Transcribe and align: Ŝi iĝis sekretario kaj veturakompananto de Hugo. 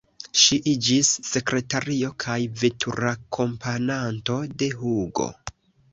Ŝi 0.43 0.55
iĝis 0.69 1.11
sekretario 1.31 2.09
kaj 2.25 2.39
veturakompananto 2.63 4.43
de 4.63 4.75
Hugo. 4.81 5.29